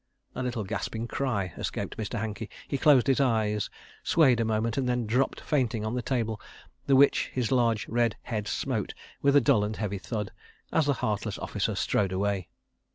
A 0.33 0.41
little 0.41 0.63
gasping 0.63 1.07
cry 1.07 1.53
escaped 1.57 1.95
Mr. 1.95 2.19
Hankey. 2.19 2.49
He 2.67 2.79
closed 2.79 3.05
his 3.05 3.19
eyes, 3.19 3.69
swayed 4.01 4.39
a 4.39 4.43
moment, 4.43 4.75
and 4.75 4.89
then 4.89 5.05
dropped 5.05 5.39
fainting 5.39 5.85
on 5.85 5.93
the 5.93 6.01
table, 6.01 6.41
the 6.87 6.95
which 6.95 7.27
his 7.35 7.51
large 7.51 7.87
red 7.87 8.15
head 8.23 8.47
smote 8.47 8.95
with 9.21 9.35
a 9.35 9.41
dull 9.41 9.63
and 9.63 9.75
heavy 9.75 9.99
thud, 9.99 10.31
as 10.71 10.87
the 10.87 10.93
heartless 11.05 11.37
officer 11.37 11.75
strode 11.75 12.11
away. 12.11 12.49